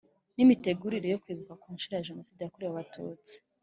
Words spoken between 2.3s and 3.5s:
yakorewe abatutsi